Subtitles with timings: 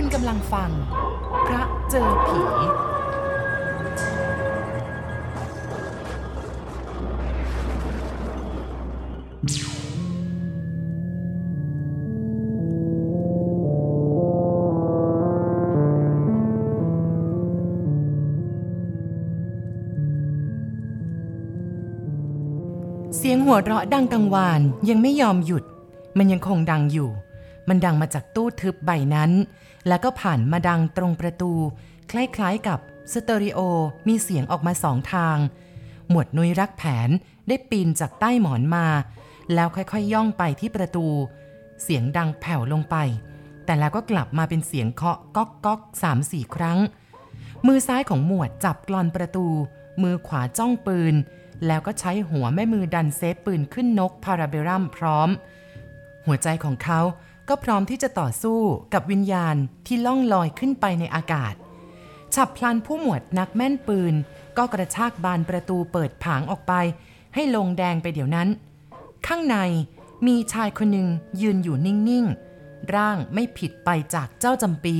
[0.00, 0.70] คุณกำลังฟัง
[1.46, 2.40] พระเจอผี
[23.16, 25.64] เสียงหัวเราะดังกังวานยังไม่ยอมหยุด
[26.18, 27.10] มันยังคงดังอยู่
[27.68, 29.30] มันดังมาจากตู้ทึบใบนั้น
[29.88, 31.52] แล้วก็ผ่านมาดังตรงประตู
[32.10, 32.78] คล้ายๆกับ
[33.12, 33.60] สเตอริโอ
[34.08, 35.36] มีเสียงออกมาสองทาง
[36.08, 37.08] หมวดนุยรักแผน
[37.48, 38.86] ได้ปีนจากใต้หมอนมา
[39.54, 41.06] แล้วค่อยๆย่องไปที่ประตู
[41.82, 42.96] เสียงดังแผ่วลงไป
[43.64, 46.78] แต่แล้วก็กลับมาเป็นเสียงเคาะก๊อกก๊อกสามสี่ครั้ง
[47.66, 49.46] มือซ้ายของหมวดจับกลอนประตู
[50.02, 51.14] มือขวาจ้องปืน
[51.66, 55.28] แล้วก็ใช้หัวแม่มือดันเซฟปืนขึ้นนกพาราเบรัมพร้อม
[56.26, 57.00] หัวใจของเขา
[57.48, 58.60] ก็พร้อมที่จะต่อสู้
[58.94, 61.54] กับวิญญาณที่ล่องลอยขึ้นไปในอากาศ
[62.34, 64.14] ฉับพลันผู้หมวดนักแม่นปืน
[64.56, 66.72] ก็กระชากบานประตูเปิดผางออกไป
[67.34, 68.48] ให้ลงแดงไปเดี๋ยวนั้น
[69.26, 69.56] ข้างใน
[70.26, 71.08] มีชายคนหนึ่ง
[71.40, 74.96] ยืนอยู่นิ่งๆ ร่างไม่ผิดไปจากเจ้าจำปี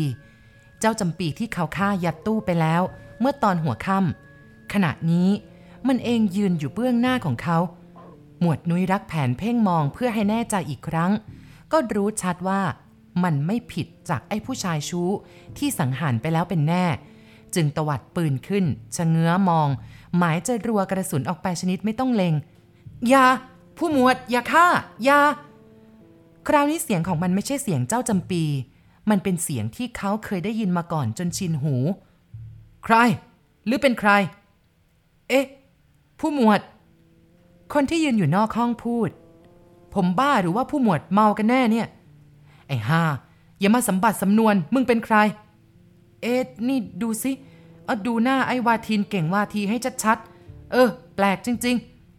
[0.80, 2.82] เจ้าจำปีที่เขาฆ่ายัดตู้ไปแล้ว
[3.20, 5.28] เมื่อตอนหัวค่ำขณะนี้
[5.88, 7.58] มันเองยืนอยู่เบื้องหน้าของเขา
[8.40, 11.12] หมวดนุ้ยรักแผนเพ่งมองเพื่อให้แน่ใจอีกครั้ง
[11.72, 12.60] ก็รู้ชัดว่า
[13.24, 15.08] มันไม่ผิดจากไอ้ผู้ชายชู้
[15.58, 16.84] ที่สังหารไปแล้วเป็นแน่
[17.54, 18.64] จึงตวัดปืนขึ้น
[18.96, 19.68] ชะเง้อมอง
[20.16, 22.34] หมายจะรัวกระสุนออกไปชนิดไม่ต้องเลง
[23.08, 23.26] อย่า
[23.76, 24.66] ผู้หมวด อย่าฆ่า
[25.04, 25.20] อย่า
[26.48, 28.42] คราวนี้เสียงของมันไม่ใช่เสียงเจ้าจำปี
[29.10, 31.74] มันเป็นเสียงที่เขาเคยได้ยินมาก่อนจนชินหู
[32.84, 32.96] ใคร
[33.66, 34.10] หรือเป็นใคร
[35.28, 35.46] เอ๊ะ
[36.20, 36.60] ผู้หมวด
[37.74, 39.10] คนที่ยืนอยู่นอกห้องพูด
[39.96, 41.86] ผมบ้าหรือว่าผู้หมวดเมากันแน่เนี่ย
[42.68, 43.02] ไอ้ห่า
[43.60, 45.16] อย่ามาสัมบัติสำนวนมึงเป็นใคร
[46.22, 47.32] เอ๊ะนี่ดูสิ
[47.84, 51.76] เอาดูหน้าไอ้วาทินเก่งวาทีให้ชัดๆ เออ แปลกจริง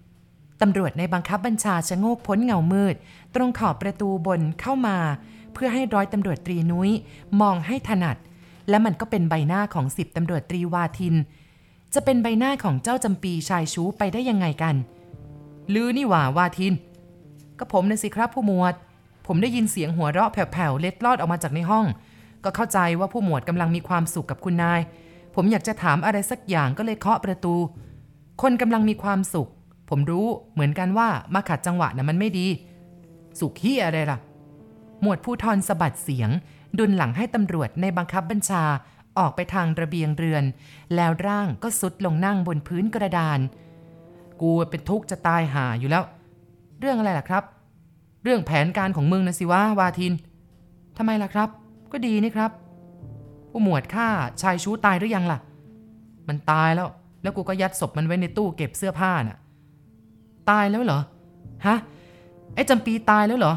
[0.10, 2.96] ๆ ตำรวจในบังคับบัญชาชะโงกพ้นเงามืด
[3.36, 4.98] ตรงขอบประตูบนเข้ามา
[5.54, 6.92] เพื่อให้ร้อยตำรวจตรีนุ้ย
[7.42, 8.18] มองให้ถนัด
[8.70, 11.16] และมันก็เป็นใบหน้าของสิบตำรวจตรีวาทิน
[11.94, 14.76] จะเป็นใบหน้าของเจ้าจำปีชายชู้ไปได้ยังไงกัน
[15.74, 16.74] ลือนี่หว่าวาทิน
[17.60, 18.74] ก็ผมนะสิครับผู้หมวด
[19.28, 21.86] ผมได้ยินเสียงหัวเราะแผ่วๆเล็ดลอดออกมาจากในห้อง
[22.44, 24.82] ก็เข้าใจว่าผู้หมวดกำลังมีความสุขกับคุณนาย
[25.36, 27.56] ผมอยากจะถามอะไรสักอย่างก็เลยเคาะประตู
[28.42, 29.50] คนกำลังมีความสุข
[29.90, 32.48] ผมรู้เหมือนกันว่ามาขัดจังหวะนะมันไม่ดี
[33.40, 34.18] สุขเฮียอะไรล่ะ
[35.02, 36.30] หมวดผู้ทอนสะบัดเสียง
[36.80, 38.64] ดุลหลังให้ตำรวจในบังคับบัญชา
[39.18, 40.44] ออกไปทางระเบียงเรือน
[40.96, 43.40] แล้วร่างก็สุดลงนั่งบนพื้นกระดาน
[44.42, 46.04] กูเป็นทุกข์จะตายหาอยู่แล้ว
[46.80, 47.44] เรื่องอะไรล่ะครับ
[48.24, 50.14] เรื่องแผนการของมึงนะสิวะวาทิน
[50.98, 51.50] ทำไมล่ะครับ
[51.92, 52.52] ก็ดีนี่ครับ
[53.52, 54.08] ผู้หมวดฆ่า
[54.42, 55.40] ชายชู้ตายหรือยังล่ะ
[56.28, 56.90] มันตายแล้ว
[57.22, 59.38] แล้วกูก็ยัดศพมันไว้ในตู้เก็บเสื้อผ้าน่ะ
[60.50, 61.00] ตายแล้วเหรอ
[61.68, 61.78] ฮะ
[62.56, 63.54] ไอ้จำปีตายแล้วเหรอ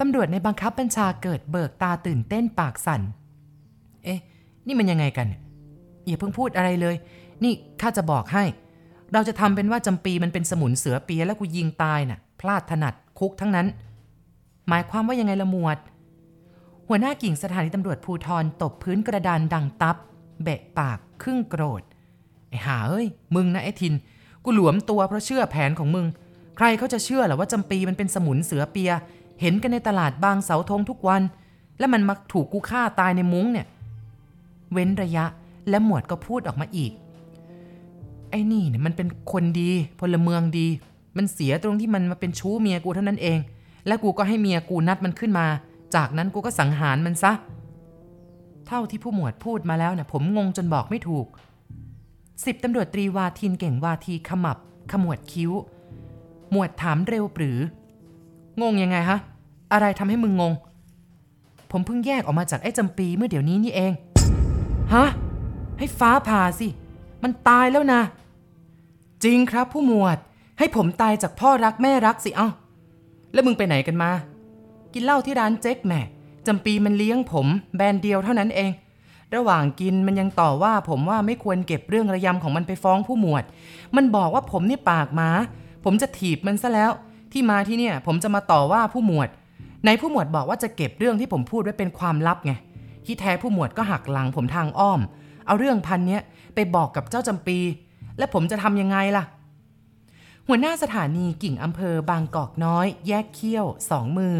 [0.00, 3.00] ตำรวจในบังคับบัญชาเกิดเบิกตาตื่นเต้นปากสั่น
[4.04, 4.18] เอ๊ะ
[4.66, 5.26] นี่มันยังไงกัน
[6.06, 6.94] อย่าเพิ่งพูดอะไรเลย
[7.44, 8.44] นี่ข้าจะบอกให้
[9.14, 13.66] เราจะทำเป็นว่าจำปีมันเป็นสมุนเสือเปียแล้วกูยิงตายน่ะ พลาดถนัดคุกทั้งนั้น
[14.68, 15.78] หมายความว่ายังไงละหมวด
[16.88, 19.96] หัวหน้ากิ่งสถานีตำรวจภูทรตบพื้นกระดานดังตับ
[20.42, 21.82] เบะปากครึ่งโกรธ
[22.48, 23.94] ไอ้หาเอ้ย มึงนะไอ้ทิน
[24.44, 26.06] กูหลวมตัวเพราะเชื่อแผนของมึง
[26.56, 28.90] ใครเขาจะเชื่อหรอว่าจำปีมันเป็นสมุนเสือเปีย
[29.40, 31.22] เห็นกันในตลาดบางเสาธงทุกวัน
[31.78, 33.66] แล้วมันมาถูกกูฆ่าตายในมุ้งเนี่ย
[34.72, 35.24] เว้นระยะ
[35.68, 36.92] และหมวดก็พูดออกมาอีก
[38.34, 40.66] อ้นี่เนี่ยมันเป็นคนดีพลเมืองดี
[41.16, 43.38] มันเสียตรงที่มันมาเป็นชู้เมียกูเท่านั้นเอง
[43.86, 45.46] และกูก็ให้เมียกูนัดมันขึ้นมา
[45.94, 47.32] จากนั้นกูก็สังหารมันซะ
[48.66, 51.26] เท่าที่ผู้หมวดพูดมาแล้วเนี่ยผมงงจนบอกไม่ถูก
[52.44, 54.58] สิบตำรวจตรีวาทินเก่งวาทีขมับ
[54.92, 55.50] ขมวดคิ้ว
[56.50, 57.58] หมวดถามเร็วปรือ
[58.62, 59.18] งงยังไงฮะ
[59.72, 60.52] อะไรทำให้มึงงง
[61.70, 63.92] ผมเพิ่งแยกออกมาจากไอ้จำปีเมื่อเดี๋ยวนี้นี่เอง
[64.94, 65.06] ฮะ
[65.78, 66.68] ให้ฟ้าผ่าสิ
[67.22, 68.00] มันตายแล้วนะ
[69.24, 70.18] จริงครับผู้หมวด
[70.58, 72.48] ให้ผมตายจากพ่อรักแม่รักสิเอ้า
[73.32, 74.10] แล้วมึงไปไหนกันมา
[74.92, 76.00] กินเหล้าที่ร้านเจ๊กแม่
[76.46, 78.70] จำปีมันเลี้ยงผมแบรนด์เดียวเท่านั้นเอง
[79.34, 83.44] ระหว่างกินมันยังต่อว่าผมว่าไม่ควรเก็บเรื่องระยำของมันไปฟ้องผู้หมวด
[83.96, 85.30] มันบอกว่าผมนี่ปากหมา
[85.84, 86.90] ผมจะถีบมันซะแล้ว
[87.32, 89.28] ที่มาที่เนี่ย ผมจะมาต่อว่าผู้หมวด
[89.86, 92.52] ในผู้หมวดบอกว่าจะเก็บเรื่องที่ผมพูดไว้เป็นความลับไง
[93.06, 95.00] ที่แท้ผู้หมวดก็หักหลังผมทางอ้อม
[95.46, 96.22] เอาเรื่องพันเนี้ย
[96.54, 97.58] ไปบอกกับเจ้าจำปี
[98.18, 99.24] และผมจะทำยังไงล่ะ
[100.48, 104.34] หัวหน้าสถานีกิ่งอำเภอบางกอกน้อย แยกเขี้ยวสองมือ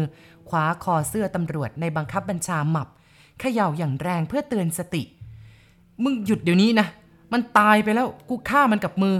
[0.49, 2.87] คว้าคอเสื้อตำรวจในบังคับบัญชาหมับ
[3.39, 5.03] เขย่าอย่างแรงเพื่อเตือนสติ
[6.03, 6.87] มึงหยุดเดี๋ยวนี้นะ
[7.33, 9.15] มันตายไปแล้วกูฆ่ามันกับมือ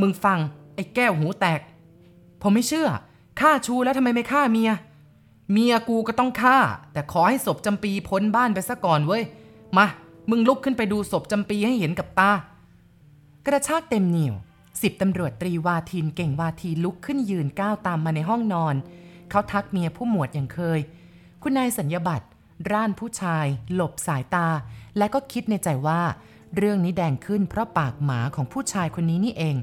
[0.00, 0.38] มึงฟัง
[0.74, 1.60] ไอ้แก้วหูแตก
[2.42, 2.88] ผมไม่เชื่อ
[3.40, 4.70] ฆ่าชูแล้วทำไมไม่ฆ่าเมีย
[5.52, 6.58] เมียกูก็ต้องฆ่า
[6.92, 9.22] แต่ขอให้ศพจำปีพ้นบ้านไปซะก่อนเว้ย
[9.76, 9.86] มา
[10.30, 12.30] มึงลุกขึ้นไปดูศพจำปีให้เห็นกับตา
[13.48, 14.34] กระชากเต็มเหนียว
[14.82, 18.74] สิบตำรวจตรีวาทินเก่งวาทีลุกขึ้นยืนก้าวตามมาในห้องนอน
[19.30, 20.80] เขาทักเมียผู้หมวดอย่างเคย
[21.42, 22.26] คุณนายสัญญบัตร
[22.70, 24.48] ร่านผู้ชาย หลบสายตา
[24.98, 26.00] และก็คิดในใจว่า
[26.56, 29.56] เรื่องนี้แดงขึ้นเพราะปากหมาของผู้ชายคนนี้นี่เอง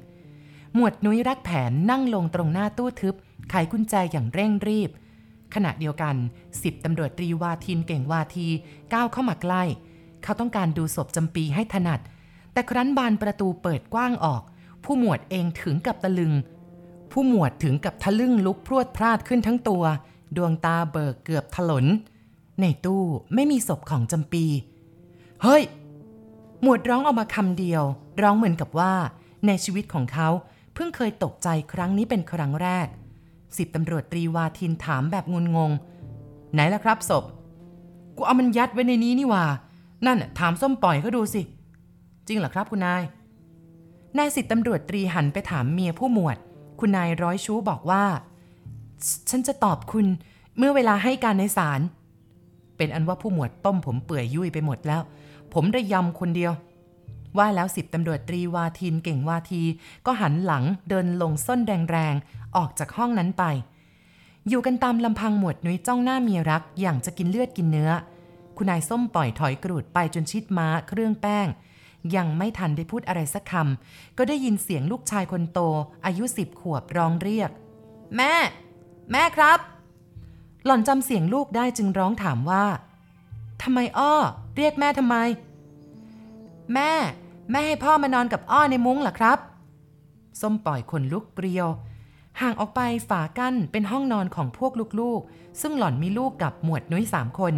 [0.76, 3.16] หมวดนุ้ยรักแผนนั่งลงตรงหน้าตู้ทึบ
[3.50, 4.90] ไขกุญแจอย่างเร่งรีบ
[5.54, 6.16] ขณะเดียวกัน
[6.62, 8.48] สิบตำรวจตรีวาทินเก่งวาที
[8.94, 9.64] ก้าวเข้ามาใกล้
[10.24, 12.02] เขาต้องการดูศพจำปีให้ถนัด
[12.54, 14.42] แต่ครั้นบานประตูเปิดกว้างออก
[14.84, 16.34] ผู้หมวดเองถึงกับตะลึง
[17.12, 19.84] ผู้หมวดถึงกับทะลึ่งลุกพรวดพลาดขึ้นทั้งตัว
[20.38, 21.86] ดวงตาเบิกเกือบถลน
[22.62, 23.04] ในตู้
[23.34, 24.46] ไม่มีศพของจำปี
[25.44, 25.64] เฮ้ย
[26.62, 27.84] หมวดร้องออกมาคำเดียว
[28.22, 28.94] ร้องเหมือนกับว่า
[29.48, 30.30] ในชีวิตของเขา
[30.74, 32.88] เพิ่งเคยตกใจครั้งนี้เป็นครั้งแรก
[33.58, 35.72] สิบตำรวจตรีวาทินถามแบบงุนงง
[36.54, 37.24] ไหนล่ะครับศพ
[38.16, 39.46] กูเอามันยัดไว้ในนี้นี่ว่า
[40.06, 41.42] นั่นน่ะถามส้มปล่อยเขาดูสิ
[42.28, 43.04] จริงเหรอครับคุณนาย
[44.18, 46.38] นายสิบตำรวจตรีหันไปถามเมียผู้หมวด
[46.80, 48.04] คุณนายร้อยชู้บอกว่า
[49.30, 50.08] ฉันจะตอบคุณ
[50.58, 51.82] เมื่อเวลาให้การในศาล
[52.78, 55.02] เป็นอันว่าผู้หมวดต้มผมเปื่อยยุ่ยไปหมดแล้ว
[55.54, 56.54] ผมระยำคนเดียว
[57.38, 59.64] ว่าแล้วสิบตำรวจตรีวาทินเก่งวาที
[60.06, 63.44] ก็หันหลังเดินลงส้นแดงๆ ออกจากห้องนั้นไป
[64.50, 67.92] อยู่กันตามลำพังหมวดนุ้ยจ้องหน้าเมียรักอย่างจะกินเลือดกินเนื้อ
[68.58, 71.48] คุณนายส้มปล่อยถอยกรูดไปจนชิดม้าเครื่องแป้ง
[72.16, 75.60] ยังไม่ทันได้พูดอะไรสักคำก็ได้ยินเสียงลูกชายคนโต
[76.06, 77.50] อายุสิบขวบร้องเรียก
[78.18, 78.34] แม่
[79.12, 79.60] แม่ครับ
[80.66, 82.66] หล่อนจำเสียงลูกได้จึงร้องถามว่า
[83.62, 84.14] ทำไมอ้อ
[84.58, 85.16] เรียกแม่ทำไม
[86.74, 86.92] แม่
[87.52, 89.38] แม่ให้พ่อมานอนกับอ้อในมุ้งเหรอครับ
[90.42, 91.68] ส้มปล่อยคนลุกเปรียว
[92.42, 97.54] ห่างออกไปฝากั้นเป็นห้องนอนของพวกลูกๆ ซึ่งหล่อนมีลูกกับหมวดนุ้ยสามคน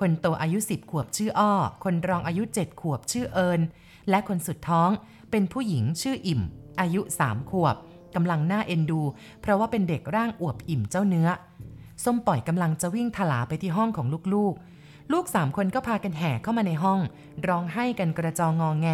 [0.00, 1.52] คนโตอายุสิบขวบชื่ออ้อ
[1.84, 3.60] คนรองอายุเจ็ดขวบชื่อเอิญ
[4.08, 4.90] และคนสุดท้อง
[5.30, 6.40] เป็นผู้หญิงชื่ออิ่ม
[6.80, 7.76] อายุสามขวบ
[8.14, 9.00] กำลังหน้าเอ็นดู
[9.40, 11.28] เพราะว่าเป็นเด็กร่างอวบอิ่มเจ้าเนื้อ
[12.04, 17.00] ส้มปล่อยกำลังจะวิ่งถลาไปที่ห้องของลูกๆ ลูกสามคนก็พากันแห่เข้ามาในห้อง
[17.48, 18.86] ร้องไห้กันกระจองงอแง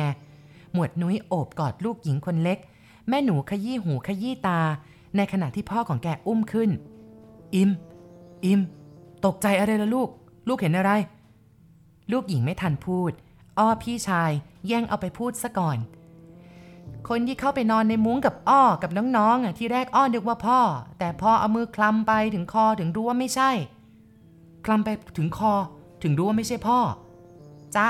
[0.72, 2.58] หมวดนุ้ยโอบกอดลูกหญิงคนเล็ก
[3.08, 4.60] แม่หนูขยี้หูขยี้ตา
[5.16, 6.70] ในขณะที่พ่อของแกอุ้มขึ้น
[7.54, 7.70] อิม
[8.44, 8.60] อิม
[9.24, 10.08] ตกใจอะไรละลูก
[10.48, 10.92] ลูกเห็นอะไร
[12.12, 13.12] ลูกหญิงไม่ทันพูด
[13.58, 14.30] อ้อพี่ชาย
[14.68, 15.78] แย่งเอาไปพูดซะก่อน
[17.08, 20.60] คนที่เข้าไปนอนในมุ้งกับอ้อกับน้องๆที่แรกอ้อนึกว่าพ่อ
[20.98, 23.50] แต่พอเอามือคลำไปถึงคอถึงรู้ว่าไม่ใช่
[24.64, 25.52] คลำไปถึงคอ
[26.02, 26.78] ถึงรู้ว่าไม่ใช่พ่อ
[27.76, 27.88] จ้า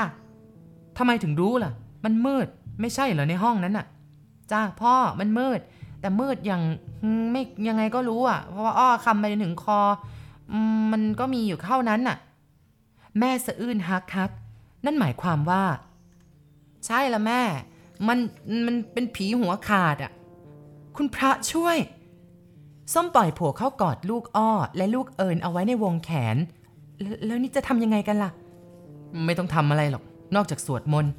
[0.97, 1.71] ทำไมถึงรู้ล่ะ
[2.05, 2.47] มันมืด
[2.81, 3.85] ไม่ใช่เหรอในห้องนั้นน่ะ
[4.51, 5.59] จ้าพ่อมันมืด
[5.99, 6.61] แต่มืดอย่าง
[7.31, 9.79] ไม่ยังไงก็รู้อะ เพราะว่าอ้อคำไปถึงคอ
[10.53, 12.17] มมันก็มีอยู่เท่านั้นน่ะ
[13.19, 14.31] แม่สะอื้นฮักฮัก
[14.85, 15.63] นั่นหมายความว่า
[16.87, 17.41] ใช่ละแม่
[18.07, 18.17] มัน
[18.65, 20.11] มันเป็นผีหัวขาดอะ
[20.95, 21.77] คุณพระช่วย
[22.93, 26.37] ส้มปล่อยผัวเข้ากอดลูกอ้อ และลูกเอิญเอาไว้ในวงแขน
[27.01, 28.31] แลแล้วนี่จะทำยังไงกันล่ะ
[29.25, 30.03] ไม่ต้องทำอะไรหรอก
[30.35, 31.13] นอกจากสวดมนต์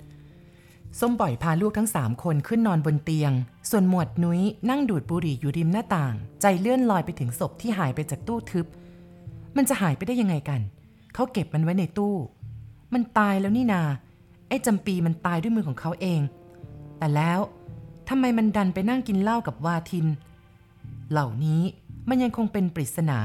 [1.00, 3.32] ส้มปล่อยพาลูกทั้งสามคนขึ้นนอนบนเตียง
[3.70, 8.66] ส่วนหมวดนุ้ยนั่งดูดบุหรี่อยู่ริมหน้าต่าง ใจเลื่อนลอยไปถึงศพที่หายไปจากตู้ทึบ
[9.56, 10.60] มันจะหายไปได้ยังไงกัน
[11.14, 12.14] เขาเก็บมันไว้ในตู้
[12.92, 13.82] มันตายแล้วนี่นา
[14.48, 16.20] ไอ้จำปีมันตายด้วยมือของเขาเอง
[16.98, 17.40] แต่แล้ว
[18.08, 20.06] ทำไมมันดันไปนั่งกินเหล้ากับวาทิน
[21.10, 21.62] เหล่านี้
[22.08, 23.18] มันยังคงเป็นปริศนา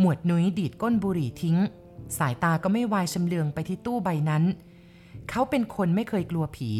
[0.00, 1.56] หมวดนุ้ยดีดก้นบุหรี่ทิ้ง
[2.18, 4.44] สายตาก็ไม่วายชำเลืองไปที่ตู้ใบนั้น
[5.30, 6.70] เขาเป็นคนไม่เคยกลัวผี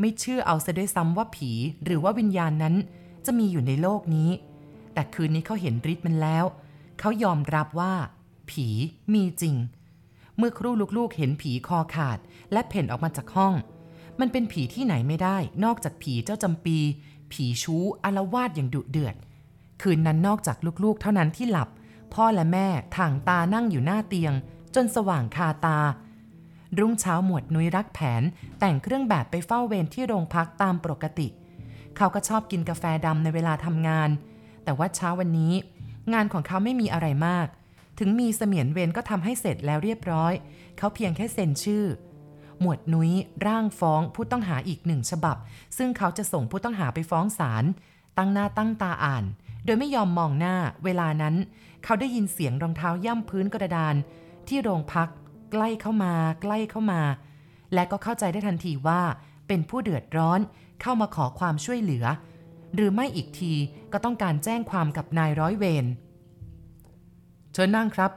[0.00, 1.50] ไม่เชื่อเอาซะด้วยซ้ำว่าผี
[1.84, 2.74] หรือว่าวิญญาณนั้น
[3.26, 4.30] จะมีอยู่ในโลกนี้
[4.94, 6.44] แต่คืนนี้เขาเห็นฤทธิ์มันแล้ว
[7.00, 7.92] เขายอมรับว่า
[8.50, 8.68] ผี
[9.12, 9.54] มีจริง
[10.38, 12.18] เมื่อครู่ลูกๆ เห็นผีคอขาด
[12.52, 13.54] และเพ่นออกมาจากห้อง
[14.20, 16.78] มันเป็นผีที่ไหนไม่ได้ นอกจากผีเจ้าจำปี
[17.32, 19.14] ผีชู้อารวาสอย่างดุเดือด
[19.82, 21.68] คืนนั้นนอกจากลูกๆ เท่านั้นที่หลับ
[22.14, 24.32] พ่อและแม่ถ่างตานั่งอยู่หน้าเตียง
[24.74, 25.78] จนสว่างคาตา
[26.78, 28.22] รุ่งเช้าหมวดนุ้ยรักแผน
[28.58, 31.28] แต่งเครื่องแบบไปเฝ้าเวรที่โรงพักตามปกติ
[31.96, 34.10] เขาก็ชอบกินกาแฟดำในเวลาทำงาน
[34.64, 35.52] แต่ว่าเช้าวันนี้
[36.12, 37.46] งานของเขาไม่มีอะไรมาก
[37.98, 40.32] ถึงมีเสมียนเวรก็ทำให้เสร็จแล้วเรียบร้อย
[40.78, 41.84] เขาเพียงแค่เซ็นชื่อ
[42.60, 43.12] หมวดนุ้ย
[43.46, 45.36] ร่างฟ้องผู้ต้องหาอีกหนึ่งฉบับ
[45.76, 47.64] ซึ่งเขาจะส่งผู้ต้องหาไปฟ้องศาล
[48.18, 49.24] ตั้งหน้าตั้งตาอ่าน
[49.64, 51.34] โดยไม่ยอมมองหน้า เวลานั้น
[51.84, 53.94] เขาได้ยินเสียงรองเท้าย่ำพื้นกระดาน
[54.48, 55.08] ที่โรงพัก
[55.52, 57.02] ใกล้เข้ามา ใกล้เข้ามา
[57.74, 59.02] และก็เข้าใจได้ทันทีว่า
[59.48, 60.40] เป็นผู้เดือดร้อน
[60.82, 62.04] เข้ามาขอความช่วยเหลือ
[62.74, 63.52] หรือไม่อีกที
[63.92, 65.86] ก็ต้องการแจ้งความกับนายร้อยเวร
[67.52, 68.10] เชิญนั่งครับ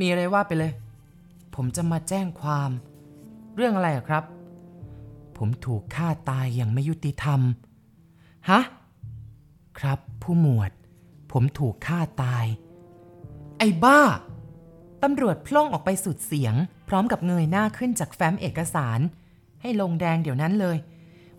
[0.00, 0.72] มีอะไรว่าไปเลย
[1.54, 2.70] ผมจะมาแจ้งความ
[3.56, 4.24] เรื่องอะไรครับ
[5.36, 7.40] ผมถูกฆ่าตายอย่างไม่ยุติธรรม
[8.50, 8.60] ฮะ
[9.78, 10.70] ครับ ผู้หมวด
[11.32, 12.44] ผมถูกฆ่าตาย
[13.58, 14.00] ไอ้บ้า
[15.02, 16.54] ตำรวจพล่องออกไปสุดเสียง
[16.88, 19.00] พร้อมกับเงยหน้าขึ้นจากแฟ้มเอกสาร
[19.62, 20.76] ให้ลงแดงเดี๋ยวนั้นเลย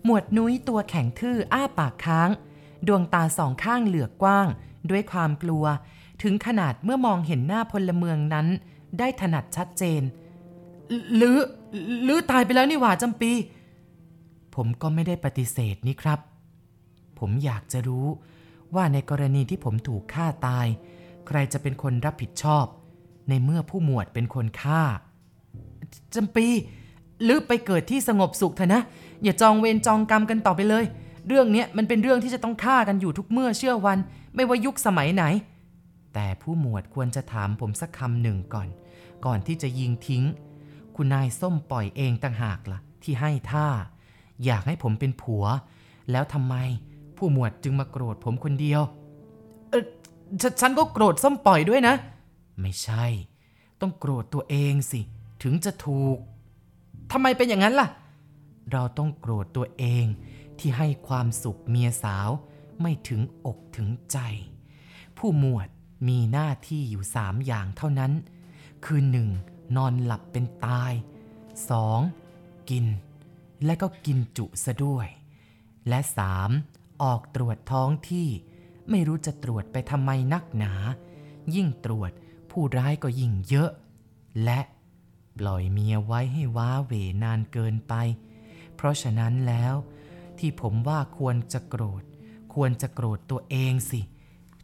[0.04, 2.30] หมวดนุ้ยตัวแข็งทื่ออ้าปากค้าง
[2.86, 4.46] ดวงตาสองข้างเหลือกกว้าง
[4.90, 5.64] ด้วยความกลัว
[6.22, 8.46] ถึงขนาดเมื่อมองเห็นหน้าพลเมืองนั้น
[8.98, 10.02] ได้ถนัดชัดเจน
[11.16, 11.36] หรือ
[12.04, 13.32] หรือตายไปแล้วนี่หว่าจำปี
[14.54, 16.18] ผมก็ไม่ได้ปฏิเสธนี่ครับ
[17.18, 18.06] ผมอยากจะรู้
[18.74, 20.66] ว่าในกรณีที่ผมถูกฆ่าตาย
[21.26, 22.64] ใครจะเป็นคนรับผิดชอบ
[23.28, 24.82] ในเมื่อผู้หมวดเป็นคนฆ่า
[26.14, 26.46] จำปี
[27.22, 28.82] หรือไปเกิดที่สงบสุขเถอะนะ
[29.22, 30.84] อย่าจองเวรจองกรรมกันต่อไปเลย
[31.28, 33.98] เรื่องนี้มันเป็นเรื่องที่จะต้องฆ่ากันอยู่ทุกเมื่อเชื่อวัน
[34.34, 35.24] ไม่ว่ายุคสมัยไหน
[36.14, 38.68] แต่ผู้หมวดควรจะถามผมสักคำหนึ่งก่อน
[39.24, 40.24] ก่อนที่จะยิงทิ้ง
[40.96, 43.68] คุณนายส้มปล่อยเองต่างหากละ่ะ ที่ให้ท่า
[44.44, 45.44] อยากให้ผมเป็นผัว
[46.10, 46.54] แล้วทำไม
[47.16, 48.82] ผู้หมวดจึงมาโกรธผมคนเดียว
[49.70, 49.84] เออ
[50.42, 51.94] ฉฉันก็โกรธส้มปล่อยด้วยนะ
[52.60, 53.04] ไม่ใช่
[53.80, 55.00] ต้องโกรธตัวเองสิ
[55.42, 56.16] ถึงจะถูก
[57.12, 57.88] ทำไมเป็นอย่างนั้นล่ะ
[58.72, 60.04] เราต้องโกรธตัวเอง
[60.58, 62.28] ที่ให้ความสุขเมียสาว
[62.82, 64.18] ไม่ถึงอกถึงใจ
[65.18, 65.68] ผู้หมวด
[66.06, 68.12] มีหน้าที่อยู่สามอย่างเท่านั้น
[68.84, 69.28] คือหนึ่ง
[69.76, 70.92] นอนหลับเป็นตาย
[71.70, 72.00] สอง
[72.70, 72.86] กิน
[73.64, 75.08] และก็กินจุซะด้วย
[75.88, 76.50] และสาม
[77.02, 78.28] ออกตรวจท้องที่
[78.90, 80.72] ไม่รู้จะตรวจไปทำไมนักหนา
[81.54, 82.10] ยิ่งตรวจ
[82.50, 83.70] ผู้ร้ายก็ยิ่งเยอะ
[84.44, 84.60] และ
[85.38, 87.94] ปล่อยเมียไว้ให้ว้าเหวนานเกินไป
[88.74, 89.74] เพราะฉะนั้นแล้ว
[90.38, 92.02] ที่ผมว่าควรจะโกรธ
[92.54, 94.00] ควรจะโกรธตัวเองสิ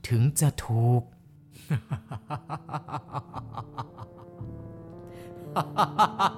[0.08, 1.02] ถึงจะถูก
[5.54, 6.30] ハハハハ